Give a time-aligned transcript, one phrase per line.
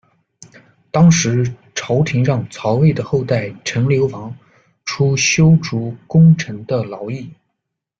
[0.89, 1.45] 当时，
[1.75, 4.35] 朝廷让曹魏的后代陈留王
[4.83, 7.29] 出修筑宫城的劳役。